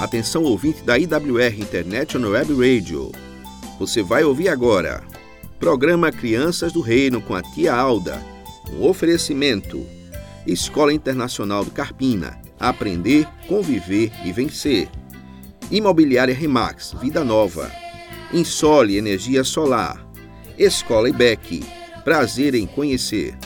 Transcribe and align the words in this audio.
Atenção 0.00 0.44
ouvinte 0.44 0.82
da 0.82 0.98
IWR 0.98 1.60
International 1.60 2.30
Web 2.30 2.54
Radio. 2.54 3.12
Você 3.78 4.02
vai 4.02 4.24
ouvir 4.24 4.48
agora. 4.48 5.04
Programa 5.58 6.10
Crianças 6.10 6.72
do 6.72 6.80
Reino 6.80 7.20
com 7.20 7.34
a 7.34 7.42
tia 7.42 7.74
Alda. 7.74 8.18
Um 8.72 8.88
oferecimento. 8.88 9.86
Escola 10.46 10.94
Internacional 10.94 11.66
do 11.66 11.70
Carpina. 11.70 12.40
Aprender, 12.58 13.28
conviver 13.46 14.10
e 14.24 14.32
vencer. 14.32 14.88
Imobiliária 15.70 16.34
Remax, 16.34 16.94
Vida 16.98 17.22
Nova. 17.22 17.70
Insole 18.32 18.96
Energia 18.96 19.44
Solar. 19.44 20.02
Escola 20.56 21.10
IBEC. 21.10 21.62
Prazer 22.04 22.54
em 22.54 22.66
conhecer. 22.66 23.36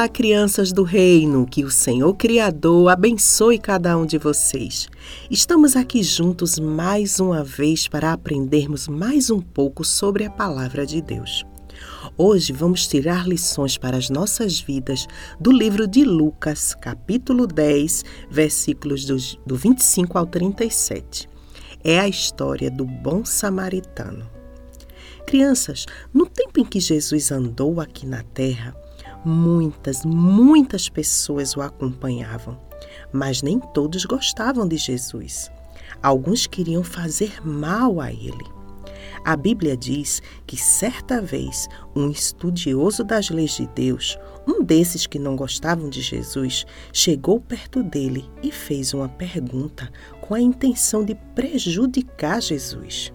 Olá, 0.00 0.08
crianças 0.08 0.72
do 0.72 0.82
reino, 0.82 1.44
que 1.44 1.62
o 1.62 1.70
Senhor 1.70 2.14
Criador 2.14 2.88
abençoe 2.88 3.58
cada 3.58 3.98
um 3.98 4.06
de 4.06 4.16
vocês. 4.16 4.88
Estamos 5.30 5.76
aqui 5.76 6.02
juntos 6.02 6.58
mais 6.58 7.20
uma 7.20 7.44
vez 7.44 7.86
para 7.86 8.10
aprendermos 8.10 8.88
mais 8.88 9.28
um 9.28 9.42
pouco 9.42 9.84
sobre 9.84 10.24
a 10.24 10.30
palavra 10.30 10.86
de 10.86 11.02
Deus. 11.02 11.44
Hoje 12.16 12.50
vamos 12.50 12.88
tirar 12.88 13.28
lições 13.28 13.76
para 13.76 13.98
as 13.98 14.08
nossas 14.08 14.58
vidas 14.58 15.06
do 15.38 15.52
livro 15.52 15.86
de 15.86 16.02
Lucas, 16.02 16.74
capítulo 16.74 17.46
10, 17.46 18.02
versículos 18.30 19.04
do, 19.04 19.18
do 19.46 19.54
25 19.54 20.16
ao 20.16 20.24
37. 20.24 21.28
É 21.84 22.00
a 22.00 22.08
história 22.08 22.70
do 22.70 22.86
bom 22.86 23.22
samaritano. 23.22 24.26
Crianças, 25.26 25.84
no 26.10 26.24
tempo 26.24 26.58
em 26.58 26.64
que 26.64 26.80
Jesus 26.80 27.30
andou 27.30 27.82
aqui 27.82 28.06
na 28.06 28.22
terra, 28.22 28.74
Muitas, 29.24 30.04
muitas 30.04 30.88
pessoas 30.88 31.56
o 31.56 31.60
acompanhavam, 31.60 32.58
mas 33.12 33.42
nem 33.42 33.58
todos 33.58 34.04
gostavam 34.04 34.66
de 34.66 34.76
Jesus. 34.76 35.50
Alguns 36.02 36.46
queriam 36.46 36.82
fazer 36.82 37.46
mal 37.46 38.00
a 38.00 38.10
ele. 38.10 38.60
A 39.24 39.36
Bíblia 39.36 39.76
diz 39.76 40.22
que 40.46 40.56
certa 40.56 41.20
vez 41.20 41.68
um 41.94 42.10
estudioso 42.10 43.04
das 43.04 43.28
leis 43.28 43.56
de 43.56 43.66
Deus, 43.66 44.18
um 44.48 44.64
desses 44.64 45.06
que 45.06 45.18
não 45.18 45.36
gostavam 45.36 45.90
de 45.90 46.00
Jesus, 46.00 46.64
chegou 46.92 47.38
perto 47.38 47.82
dele 47.82 48.28
e 48.42 48.50
fez 48.50 48.94
uma 48.94 49.08
pergunta 49.08 49.92
com 50.22 50.34
a 50.34 50.40
intenção 50.40 51.04
de 51.04 51.14
prejudicar 51.34 52.40
Jesus. 52.40 53.12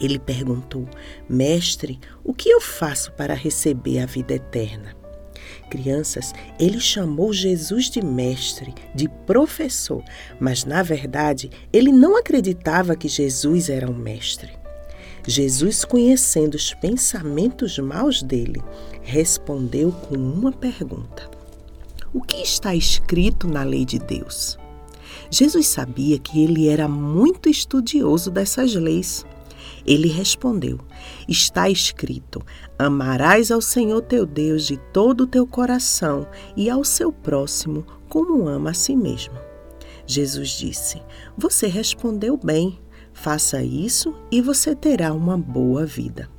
Ele 0.00 0.18
perguntou: 0.18 0.88
Mestre, 1.28 2.00
o 2.24 2.34
que 2.34 2.48
eu 2.48 2.60
faço 2.60 3.12
para 3.12 3.34
receber 3.34 4.00
a 4.00 4.06
vida 4.06 4.34
eterna? 4.34 4.97
Crianças, 5.70 6.32
ele 6.58 6.80
chamou 6.80 7.32
Jesus 7.32 7.90
de 7.90 8.02
mestre, 8.02 8.74
de 8.94 9.08
professor, 9.26 10.02
mas 10.40 10.64
na 10.64 10.82
verdade 10.82 11.50
ele 11.72 11.92
não 11.92 12.16
acreditava 12.16 12.96
que 12.96 13.08
Jesus 13.08 13.68
era 13.68 13.90
um 13.90 13.94
mestre. 13.94 14.50
Jesus, 15.26 15.84
conhecendo 15.84 16.54
os 16.54 16.72
pensamentos 16.72 17.78
maus 17.78 18.22
dele, 18.22 18.62
respondeu 19.02 19.92
com 19.92 20.16
uma 20.16 20.50
pergunta: 20.50 21.28
O 22.14 22.22
que 22.22 22.38
está 22.38 22.74
escrito 22.74 23.46
na 23.46 23.62
lei 23.62 23.84
de 23.84 23.98
Deus? 23.98 24.58
Jesus 25.30 25.66
sabia 25.66 26.18
que 26.18 26.42
ele 26.42 26.68
era 26.68 26.88
muito 26.88 27.48
estudioso 27.48 28.30
dessas 28.30 28.74
leis. 28.74 29.26
Ele 29.88 30.08
respondeu: 30.08 30.78
Está 31.26 31.70
escrito: 31.70 32.44
Amarás 32.78 33.50
ao 33.50 33.62
Senhor 33.62 34.02
teu 34.02 34.26
Deus 34.26 34.66
de 34.66 34.76
todo 34.92 35.22
o 35.22 35.26
teu 35.26 35.46
coração 35.46 36.28
e 36.54 36.68
ao 36.68 36.84
seu 36.84 37.10
próximo 37.10 37.86
como 38.06 38.46
ama 38.46 38.70
a 38.70 38.74
si 38.74 38.94
mesmo. 38.94 39.34
Jesus 40.06 40.50
disse: 40.50 41.00
Você 41.36 41.66
respondeu 41.66 42.36
bem. 42.36 42.78
Faça 43.14 43.64
isso 43.64 44.14
e 44.30 44.40
você 44.42 44.76
terá 44.76 45.12
uma 45.12 45.36
boa 45.36 45.84
vida. 45.84 46.30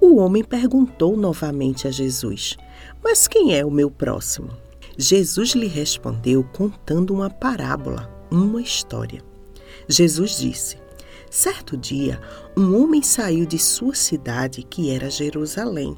O 0.00 0.16
homem 0.16 0.44
perguntou 0.44 1.16
novamente 1.16 1.88
a 1.88 1.90
Jesus: 1.90 2.56
Mas 3.02 3.26
quem 3.26 3.56
é 3.56 3.64
o 3.66 3.70
meu 3.70 3.90
próximo? 3.90 4.50
Jesus 4.96 5.50
lhe 5.50 5.66
respondeu 5.66 6.44
contando 6.44 7.12
uma 7.12 7.28
parábola, 7.28 8.08
uma 8.30 8.62
história. 8.62 9.20
Jesus 9.88 10.38
disse: 10.38 10.85
Certo 11.38 11.76
dia, 11.76 12.18
um 12.56 12.82
homem 12.82 13.02
saiu 13.02 13.44
de 13.44 13.58
sua 13.58 13.94
cidade, 13.94 14.62
que 14.62 14.90
era 14.90 15.10
Jerusalém, 15.10 15.94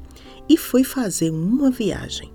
e 0.49 0.57
foi 0.57 0.83
fazer 0.83 1.29
uma 1.29 1.71
viagem. 1.71 2.29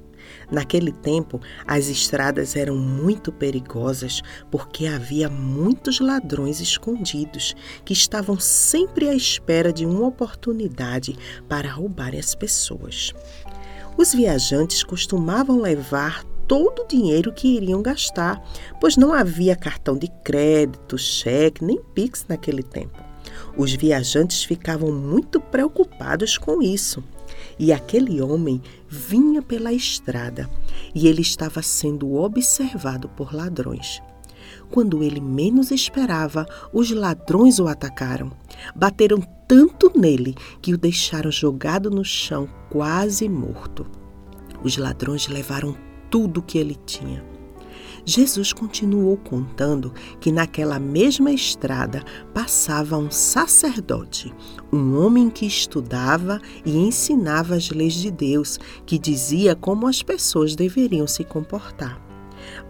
Naquele 0.50 0.90
tempo, 0.90 1.38
as 1.66 1.88
estradas 1.88 2.56
eram 2.56 2.78
muito 2.78 3.30
perigosas 3.30 4.22
porque 4.50 4.86
havia 4.86 5.28
muitos 5.28 6.00
ladrões 6.00 6.60
escondidos 6.60 7.54
que 7.84 7.92
estavam 7.92 8.40
sempre 8.40 9.06
à 9.10 9.14
espera 9.14 9.70
de 9.70 9.84
uma 9.84 10.06
oportunidade 10.06 11.14
para 11.46 11.70
roubarem 11.70 12.18
as 12.18 12.34
pessoas. 12.34 13.12
Os 13.98 14.14
viajantes 14.14 14.82
costumavam 14.82 15.60
levar 15.60 16.24
todo 16.46 16.82
o 16.82 16.88
dinheiro 16.88 17.32
que 17.32 17.56
iriam 17.56 17.82
gastar, 17.82 18.42
pois 18.80 18.96
não 18.96 19.12
havia 19.12 19.56
cartão 19.56 19.96
de 19.96 20.08
crédito, 20.22 20.98
cheque 20.98 21.64
nem 21.64 21.80
Pix 21.94 22.26
naquele 22.28 22.62
tempo. 22.62 23.02
Os 23.56 23.72
viajantes 23.72 24.44
ficavam 24.44 24.92
muito 24.92 25.40
preocupados 25.40 26.38
com 26.38 26.62
isso. 26.62 27.02
E 27.58 27.72
aquele 27.72 28.20
homem 28.20 28.60
vinha 28.88 29.42
pela 29.42 29.72
estrada 29.72 30.48
e 30.94 31.06
ele 31.06 31.22
estava 31.22 31.62
sendo 31.62 32.14
observado 32.14 33.08
por 33.08 33.34
ladrões. 33.34 34.02
Quando 34.70 35.02
ele 35.02 35.20
menos 35.20 35.70
esperava, 35.70 36.46
os 36.72 36.90
ladrões 36.90 37.58
o 37.58 37.68
atacaram. 37.68 38.32
Bateram 38.74 39.20
tanto 39.46 39.92
nele 39.96 40.34
que 40.60 40.74
o 40.74 40.78
deixaram 40.78 41.30
jogado 41.30 41.90
no 41.90 42.04
chão, 42.04 42.48
quase 42.70 43.28
morto. 43.28 43.86
Os 44.62 44.76
ladrões 44.76 45.28
levaram 45.28 45.76
tudo 46.14 46.40
que 46.40 46.56
ele 46.58 46.76
tinha. 46.86 47.24
Jesus 48.04 48.52
continuou 48.52 49.16
contando 49.16 49.92
que 50.20 50.30
naquela 50.30 50.78
mesma 50.78 51.32
estrada 51.32 52.04
passava 52.32 52.96
um 52.96 53.10
sacerdote, 53.10 54.32
um 54.72 54.96
homem 54.96 55.28
que 55.28 55.44
estudava 55.44 56.40
e 56.64 56.76
ensinava 56.76 57.56
as 57.56 57.68
leis 57.70 57.94
de 57.94 58.12
Deus, 58.12 58.60
que 58.86 58.96
dizia 58.96 59.56
como 59.56 59.88
as 59.88 60.04
pessoas 60.04 60.54
deveriam 60.54 61.04
se 61.04 61.24
comportar. 61.24 62.00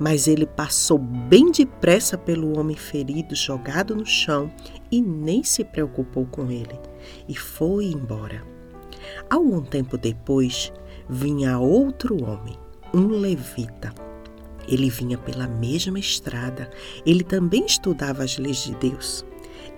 Mas 0.00 0.26
ele 0.26 0.46
passou 0.46 0.96
bem 0.96 1.52
depressa 1.52 2.16
pelo 2.16 2.58
homem 2.58 2.76
ferido, 2.76 3.34
jogado 3.34 3.94
no 3.94 4.06
chão, 4.06 4.50
e 4.90 5.02
nem 5.02 5.44
se 5.44 5.62
preocupou 5.64 6.24
com 6.24 6.50
ele, 6.50 6.80
e 7.28 7.36
foi 7.36 7.88
embora. 7.88 8.42
Algum 9.28 9.60
tempo 9.60 9.98
depois, 9.98 10.72
vinha 11.10 11.58
outro 11.58 12.24
homem 12.24 12.63
um 12.94 13.08
levita. 13.08 13.92
Ele 14.68 14.88
vinha 14.88 15.18
pela 15.18 15.46
mesma 15.46 15.98
estrada, 15.98 16.70
ele 17.04 17.24
também 17.24 17.66
estudava 17.66 18.22
as 18.22 18.38
leis 18.38 18.64
de 18.64 18.74
Deus. 18.76 19.26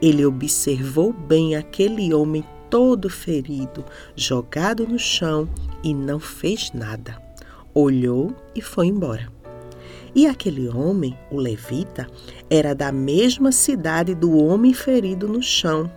Ele 0.00 0.24
observou 0.24 1.12
bem 1.12 1.56
aquele 1.56 2.12
homem 2.12 2.44
todo 2.68 3.08
ferido, 3.08 3.84
jogado 4.14 4.86
no 4.86 4.98
chão 4.98 5.48
e 5.82 5.94
não 5.94 6.20
fez 6.20 6.70
nada. 6.72 7.20
Olhou 7.74 8.34
e 8.54 8.60
foi 8.60 8.86
embora. 8.86 9.32
E 10.14 10.26
aquele 10.26 10.68
homem, 10.68 11.16
o 11.30 11.38
levita, 11.38 12.06
era 12.48 12.74
da 12.74 12.92
mesma 12.92 13.52
cidade 13.52 14.14
do 14.14 14.36
homem 14.38 14.72
ferido 14.72 15.28
no 15.28 15.42
chão, 15.42 15.90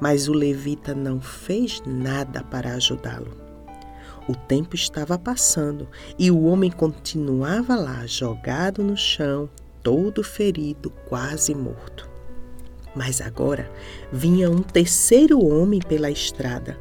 mas 0.00 0.28
o 0.28 0.32
levita 0.32 0.94
não 0.94 1.20
fez 1.20 1.82
nada 1.86 2.42
para 2.42 2.74
ajudá-lo. 2.74 3.43
O 4.26 4.34
tempo 4.34 4.74
estava 4.74 5.18
passando 5.18 5.86
e 6.18 6.30
o 6.30 6.44
homem 6.44 6.70
continuava 6.70 7.76
lá, 7.76 8.06
jogado 8.06 8.82
no 8.82 8.96
chão, 8.96 9.50
todo 9.82 10.24
ferido, 10.24 10.90
quase 11.06 11.54
morto. 11.54 12.08
Mas 12.96 13.20
agora 13.20 13.70
vinha 14.10 14.50
um 14.50 14.62
terceiro 14.62 15.44
homem 15.44 15.80
pela 15.80 16.10
estrada. 16.10 16.78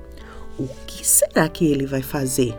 O 0.57 0.67
que 0.87 1.05
será 1.05 1.49
que 1.49 1.65
ele 1.65 1.85
vai 1.85 2.01
fazer? 2.01 2.55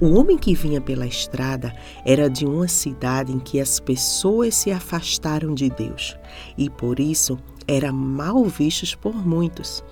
O 0.00 0.14
homem 0.14 0.36
que 0.36 0.54
vinha 0.54 0.80
pela 0.80 1.06
estrada 1.06 1.72
era 2.04 2.28
de 2.28 2.44
uma 2.44 2.68
cidade 2.68 3.32
em 3.32 3.38
que 3.38 3.60
as 3.60 3.80
pessoas 3.80 4.54
se 4.54 4.70
afastaram 4.70 5.54
de 5.54 5.70
Deus 5.70 6.16
e 6.56 6.68
por 6.68 7.00
isso 7.00 7.38
era 7.66 7.92
mal 7.92 8.44
visto 8.44 8.98
por 8.98 9.14
muitos. 9.14 9.82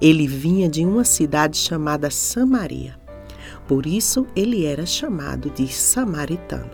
Ele 0.00 0.26
vinha 0.26 0.68
de 0.68 0.84
uma 0.84 1.04
cidade 1.04 1.56
chamada 1.56 2.10
Samaria. 2.10 3.03
Por 3.66 3.86
isso 3.86 4.26
ele 4.36 4.64
era 4.64 4.84
chamado 4.84 5.50
de 5.50 5.66
samaritano. 5.68 6.70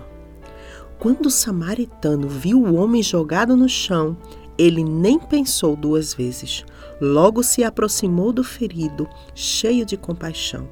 Quando 0.99 1.27
o 1.27 1.31
samaritano 1.31 2.29
viu 2.29 2.63
o 2.63 2.75
homem 2.75 3.03
jogado 3.03 3.57
no 3.57 3.69
chão, 3.69 4.17
ele 4.59 4.85
nem 4.85 5.19
pensou 5.19 5.75
duas 5.75 6.13
vezes. 6.13 6.65
Logo 7.01 7.43
se 7.43 7.65
aproximou 7.65 8.33
do 8.33 8.45
ferido, 8.45 9.09
cheio 9.35 9.87
de 9.87 9.97
compaixão. 9.97 10.69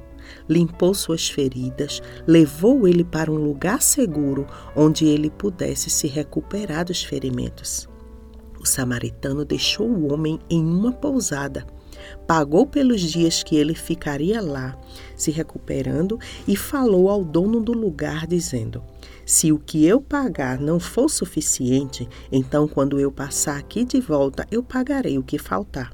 Limpou 0.47 0.93
suas 0.93 1.27
feridas, 1.27 2.01
levou 2.27 2.87
ele 2.87 3.03
para 3.03 3.31
um 3.31 3.37
lugar 3.37 3.81
seguro 3.81 4.45
onde 4.75 5.05
ele 5.05 5.31
pudesse 5.31 5.89
se 5.89 6.05
recuperar 6.05 6.85
dos 6.85 7.03
ferimentos. 7.03 7.89
O 8.61 8.65
samaritano 8.67 9.43
deixou 9.43 9.87
o 9.87 10.13
homem 10.13 10.37
em 10.49 10.63
uma 10.63 10.91
pousada 10.91 11.65
pagou 12.27 12.65
pelos 12.65 13.01
dias 13.01 13.43
que 13.43 13.55
ele 13.55 13.73
ficaria 13.73 14.41
lá, 14.41 14.77
se 15.15 15.31
recuperando, 15.31 16.19
e 16.47 16.55
falou 16.55 17.09
ao 17.09 17.23
dono 17.23 17.59
do 17.59 17.73
lugar, 17.73 18.27
dizendo: 18.27 18.83
Se 19.25 19.51
o 19.51 19.59
que 19.59 19.85
eu 19.85 20.01
pagar 20.01 20.59
não 20.59 20.79
for 20.79 21.09
suficiente, 21.09 22.07
então 22.31 22.67
quando 22.67 22.99
eu 22.99 23.11
passar 23.11 23.57
aqui 23.57 23.83
de 23.83 23.99
volta, 23.99 24.47
eu 24.51 24.63
pagarei 24.63 25.17
o 25.17 25.23
que 25.23 25.37
faltar. 25.37 25.93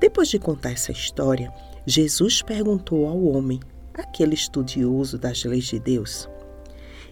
Depois 0.00 0.28
de 0.28 0.38
contar 0.38 0.72
essa 0.72 0.92
história, 0.92 1.52
Jesus 1.86 2.42
perguntou 2.42 3.06
ao 3.06 3.22
homem, 3.24 3.60
aquele 3.94 4.34
estudioso 4.34 5.18
das 5.18 5.44
leis 5.44 5.64
de 5.64 5.78
Deus: 5.78 6.28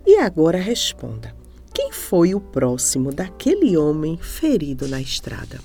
E 0.07 0.17
agora 0.17 0.59
responda: 0.59 1.35
quem 1.77 1.93
foi 1.93 2.35
o 2.35 2.41
próximo 2.41 3.13
daquele 3.13 3.77
homem 3.77 4.17
ferido 4.17 4.89
na 4.89 4.99
estrada? 4.99 5.61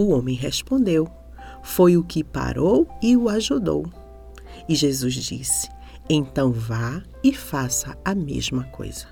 O 0.00 0.12
homem 0.12 0.34
respondeu: 0.34 1.06
Foi 1.62 1.94
o 1.94 2.02
que 2.02 2.24
parou 2.24 2.88
e 3.02 3.14
o 3.14 3.28
ajudou. 3.28 3.84
E 4.66 4.74
Jesus 4.74 5.12
disse: 5.12 5.68
Então 6.08 6.50
vá 6.50 7.02
e 7.22 7.34
faça 7.34 7.94
a 8.02 8.14
mesma 8.14 8.64
coisa. 8.64 9.08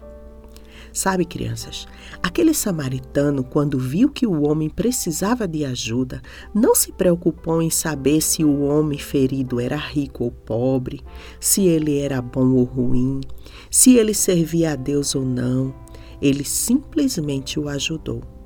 Sabe, 0.91 1.27
crianças, 1.27 1.87
aquele 2.23 2.55
samaritano, 2.55 3.45
quando 3.45 3.79
viu 3.79 4.09
que 4.09 4.27
o 4.27 4.45
homem 4.45 4.71
precisava 4.71 5.47
de 5.47 5.63
ajuda, 5.63 6.23
não 6.55 6.75
se 6.75 6.91
preocupou 6.91 7.61
em 7.61 7.69
saber 7.69 8.23
se 8.23 8.43
o 8.43 8.63
homem 8.63 8.99
ferido 8.99 9.61
era 9.61 9.77
rico 9.77 10.25
ou 10.25 10.31
pobre, 10.31 11.03
se 11.39 11.67
ele 11.67 11.99
era 11.99 12.23
bom 12.23 12.53
ou 12.53 12.65
ruim, 12.65 13.21
se 13.71 13.95
ele 13.99 14.15
servia 14.15 14.73
a 14.73 14.75
Deus 14.75 15.15
ou 15.15 15.23
não. 15.23 15.75
Ele 16.19 16.45
simplesmente 16.45 17.61
o 17.61 17.69
ajudou. 17.69 18.38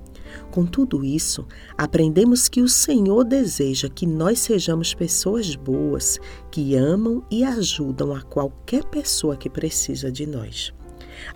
Com 0.51 0.67
tudo 0.67 1.05
isso, 1.05 1.47
aprendemos 1.77 2.49
que 2.49 2.61
o 2.61 2.69
Senhor 2.69 3.25
deseja 3.25 3.89
que 3.89 4.07
nós 4.07 4.41
sejamos 4.41 4.95
pessoas 4.95 5.55
boas, 5.55 6.19
que 6.51 6.75
amam 6.75 7.25
e 7.31 7.45
ajudam 7.45 8.15
a 8.15 8.23
qualquer 8.23 8.85
pessoa 8.85 9.37
que 9.37 9.49
precisa 9.49 10.11
de 10.11 10.27
nós. 10.27 10.73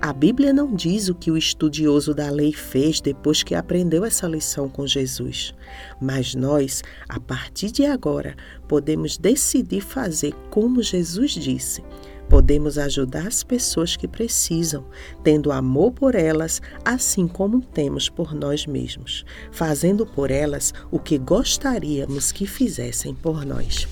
A 0.00 0.12
Bíblia 0.12 0.52
não 0.52 0.75
diz 0.75 1.08
o 1.08 1.14
que 1.14 1.31
o 1.31 1.37
estudioso 1.37 2.14
da 2.14 2.31
lei 2.31 2.52
fez 2.52 3.00
depois 3.00 3.43
que 3.43 3.54
aprendeu 3.54 4.04
essa 4.04 4.26
lição 4.26 4.69
com 4.69 4.87
Jesus, 4.87 5.54
mas 6.00 6.34
nós, 6.34 6.82
a 7.08 7.20
partir 7.20 7.70
de 7.70 7.84
agora, 7.84 8.34
podemos 8.66 9.16
decidir 9.16 9.81
fazer 9.81 10.34
como 10.50 10.82
Jesus 10.82 11.32
disse 11.32 11.82
Podemos 12.28 12.76
ajudar 12.78 13.26
as 13.26 13.43
pessoas 13.43 13.96
que 13.96 14.08
precisam, 14.08 14.84
tendo 15.23 15.52
amor 15.52 15.93
por 15.93 16.14
elas, 16.14 16.61
assim 16.84 17.28
como 17.28 17.61
temos 17.61 18.08
por 18.08 18.34
nós 18.34 18.67
mesmos, 18.67 19.25
fazendo 19.52 20.05
por 20.05 20.31
elas 20.31 20.73
o 20.90 20.99
que 20.99 21.19
gostaríamos 21.19 22.32
que 22.32 22.46
fizessem 22.46 23.14
por 23.14 23.44
nós. 23.44 23.87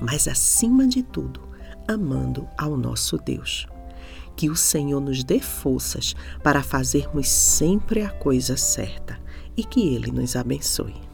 Mas, 0.00 0.28
acima 0.28 0.86
de 0.86 1.02
tudo, 1.02 1.40
amando 1.86 2.48
ao 2.56 2.76
nosso 2.76 3.16
Deus. 3.18 3.66
Que 4.36 4.48
o 4.48 4.54
Senhor 4.54 5.00
nos 5.00 5.24
dê 5.24 5.40
forças 5.40 6.14
para 6.42 6.62
fazermos 6.62 7.28
sempre 7.28 8.02
a 8.02 8.10
coisa 8.10 8.56
certa 8.56 9.18
e 9.56 9.64
que 9.64 9.94
Ele 9.94 10.12
nos 10.12 10.36
abençoe. 10.36 11.07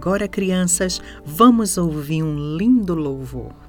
Agora, 0.00 0.28
crianças, 0.28 1.02
vamos 1.24 1.76
ouvir 1.76 2.22
um 2.22 2.56
lindo 2.56 2.94
louvor. 2.94 3.67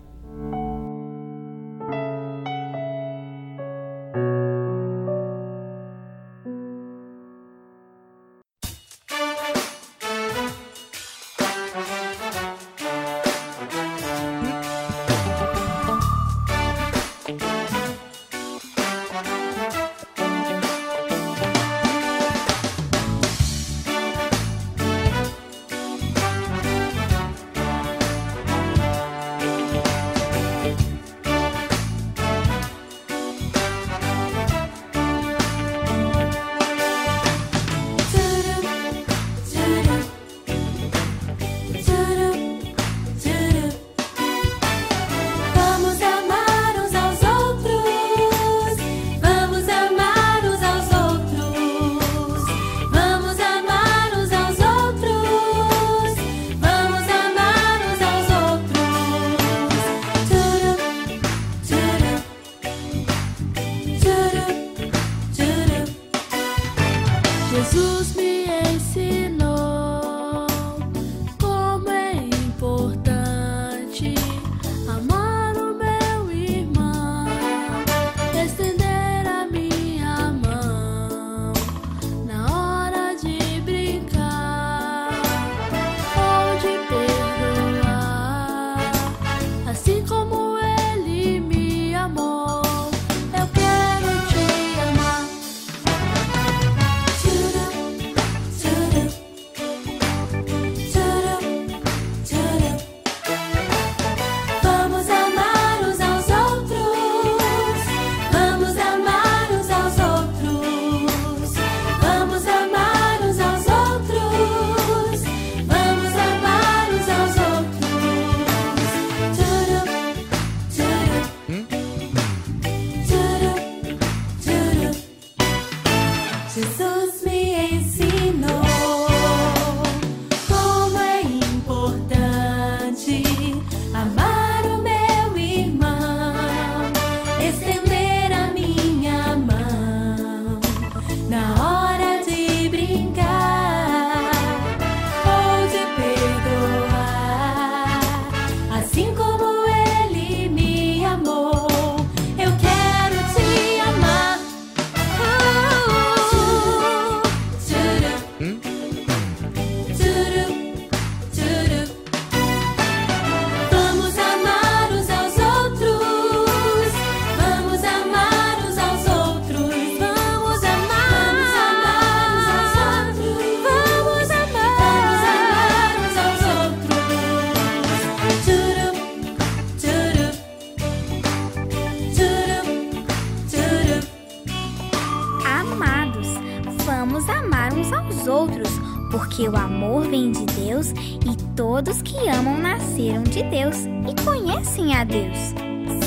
Todos 191.79 192.01
que 192.01 192.27
amam 192.27 192.57
nasceram 192.57 193.23
de 193.23 193.41
Deus 193.43 193.85
e 193.85 194.25
conhecem 194.25 194.93
a 194.93 195.05
Deus. 195.05 195.37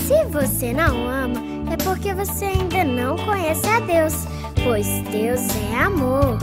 Se 0.06 0.22
você 0.30 0.70
não 0.74 1.08
ama, 1.08 1.42
é 1.72 1.76
porque 1.78 2.12
você 2.12 2.44
ainda 2.44 2.84
não 2.84 3.16
conhece 3.16 3.66
a 3.68 3.80
Deus, 3.80 4.12
pois 4.62 4.86
Deus 5.10 5.40
é 5.72 5.78
amor. 5.78 6.36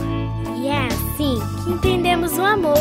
E 0.58 0.66
é 0.66 0.84
assim 0.86 1.38
que 1.62 1.70
entendemos 1.70 2.36
o 2.38 2.42
amor. 2.42 2.78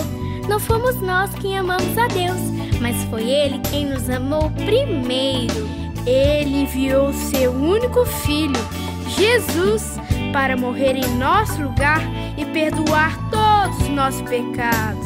Não 0.47 0.59
fomos 0.59 0.99
nós 1.01 1.31
quem 1.35 1.55
amamos 1.55 1.95
a 1.95 2.07
Deus, 2.07 2.39
mas 2.81 2.95
foi 3.11 3.29
Ele 3.29 3.59
quem 3.69 3.85
nos 3.85 4.09
amou 4.09 4.49
primeiro. 4.65 5.69
Ele 6.07 6.63
enviou 6.63 7.13
seu 7.13 7.51
único 7.51 8.03
filho, 8.05 8.59
Jesus, 9.07 9.99
para 10.33 10.57
morrer 10.57 10.95
em 10.95 11.15
nosso 11.15 11.61
lugar 11.61 12.01
e 12.35 12.43
perdoar 12.45 13.15
todos 13.29 13.79
os 13.83 13.89
nossos 13.89 14.21
pecados. 14.23 14.98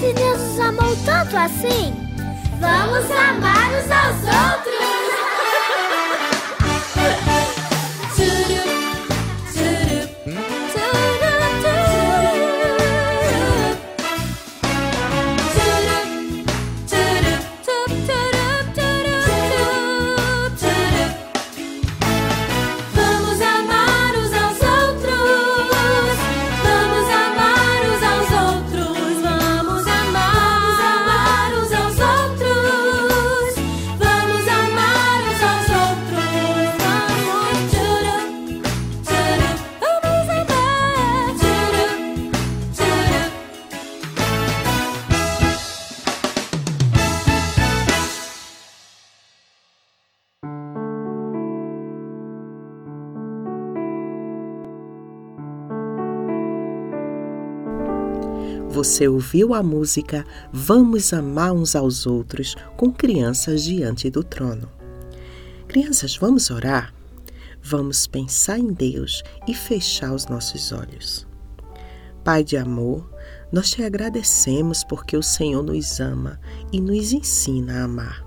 Se 0.00 0.14
Deus 0.14 0.40
nos 0.40 0.60
amou 0.60 0.96
tanto 1.04 1.36
assim, 1.36 1.92
vamos 2.58 3.10
amar 3.10 3.68
uns 3.68 3.90
aos 3.90 4.56
outros! 4.56 4.79
Você 58.70 59.08
ouviu 59.08 59.52
a 59.52 59.64
música 59.64 60.24
Vamos 60.52 61.12
Amar 61.12 61.52
Uns 61.52 61.74
aos 61.74 62.06
Outros 62.06 62.54
com 62.76 62.92
crianças 62.92 63.64
diante 63.64 64.08
do 64.08 64.22
trono. 64.22 64.70
Crianças, 65.66 66.16
vamos 66.16 66.50
orar? 66.50 66.94
Vamos 67.60 68.06
pensar 68.06 68.60
em 68.60 68.72
Deus 68.72 69.24
e 69.48 69.54
fechar 69.54 70.14
os 70.14 70.26
nossos 70.26 70.70
olhos. 70.70 71.26
Pai 72.22 72.44
de 72.44 72.56
amor, 72.56 73.10
nós 73.50 73.70
te 73.70 73.82
agradecemos 73.82 74.84
porque 74.84 75.16
o 75.16 75.22
Senhor 75.22 75.64
nos 75.64 75.98
ama 75.98 76.40
e 76.72 76.80
nos 76.80 77.12
ensina 77.12 77.80
a 77.80 77.84
amar. 77.84 78.24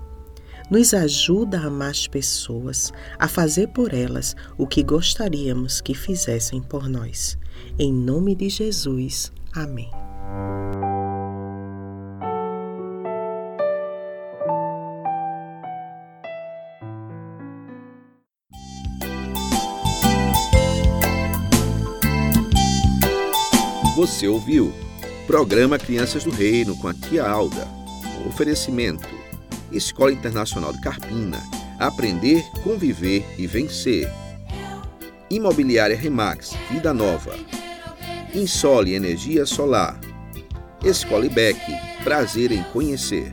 Nos 0.70 0.92
ajuda 0.92 1.58
a 1.58 1.66
amar 1.68 1.90
as 1.90 2.06
pessoas, 2.06 2.92
a 3.18 3.26
fazer 3.26 3.68
por 3.68 3.94
elas 3.94 4.36
o 4.58 4.66
que 4.66 4.82
gostaríamos 4.82 5.80
que 5.80 5.94
fizessem 5.94 6.60
por 6.60 6.86
nós. 6.86 7.38
Em 7.78 7.90
nome 7.90 8.34
de 8.34 8.50
Jesus. 8.50 9.32
Amém. 9.54 10.03
Você 24.04 24.28
ouviu? 24.28 24.70
Programa 25.26 25.78
Crianças 25.78 26.24
do 26.24 26.30
Reino 26.30 26.76
com 26.76 26.88
a 26.88 26.92
tia 26.92 27.26
Alda. 27.26 27.66
Oferecimento: 28.26 29.08
Escola 29.72 30.12
Internacional 30.12 30.74
de 30.74 30.80
Carpina. 30.82 31.42
Aprender, 31.78 32.44
conviver 32.62 33.24
e 33.38 33.46
vencer. 33.46 34.06
Imobiliária 35.30 35.96
Remax, 35.96 36.50
Vida 36.70 36.92
Nova. 36.92 37.34
Insole 38.34 38.92
Energia 38.92 39.46
Solar. 39.46 39.98
Escola 40.84 41.24
IBEC, 41.24 41.58
prazer 42.04 42.52
em 42.52 42.62
conhecer. 42.74 43.32